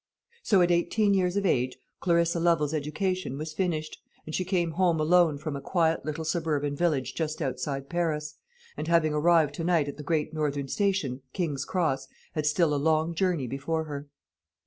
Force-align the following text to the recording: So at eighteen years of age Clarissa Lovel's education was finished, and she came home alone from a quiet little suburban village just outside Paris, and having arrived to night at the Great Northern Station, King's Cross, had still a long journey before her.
So 0.41 0.61
at 0.61 0.71
eighteen 0.71 1.13
years 1.13 1.37
of 1.37 1.45
age 1.45 1.77
Clarissa 1.99 2.39
Lovel's 2.39 2.73
education 2.73 3.37
was 3.37 3.53
finished, 3.53 4.01
and 4.25 4.33
she 4.33 4.43
came 4.43 4.71
home 4.71 4.99
alone 4.99 5.37
from 5.37 5.55
a 5.55 5.61
quiet 5.61 6.03
little 6.03 6.25
suburban 6.25 6.75
village 6.75 7.13
just 7.13 7.39
outside 7.39 7.87
Paris, 7.87 8.33
and 8.75 8.87
having 8.87 9.13
arrived 9.13 9.53
to 9.53 9.63
night 9.63 9.87
at 9.87 9.97
the 9.97 10.01
Great 10.03 10.33
Northern 10.33 10.67
Station, 10.67 11.21
King's 11.33 11.65
Cross, 11.65 12.07
had 12.33 12.47
still 12.47 12.73
a 12.73 12.81
long 12.81 13.13
journey 13.13 13.45
before 13.45 13.83
her. 13.83 14.09